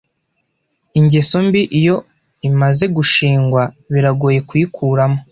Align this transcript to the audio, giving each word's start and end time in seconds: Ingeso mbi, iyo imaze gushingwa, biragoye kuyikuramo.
Ingeso 0.99 1.37
mbi, 1.45 1.61
iyo 1.79 1.95
imaze 2.49 2.85
gushingwa, 2.95 3.63
biragoye 3.93 4.39
kuyikuramo. 4.47 5.19